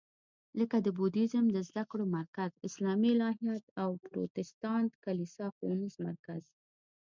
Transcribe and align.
لکه 0.59 0.77
د 0.85 0.87
بودیزم 0.97 1.45
د 1.51 1.57
زده 1.69 1.83
کړو 1.91 2.05
مرکز، 2.17 2.51
اسلامي 2.67 3.09
الهیات 3.15 3.65
او 3.83 3.89
پروتستانت 4.07 4.91
کلیسا 5.05 5.45
ښوونیز 5.55 5.95
مرکز. 6.07 6.43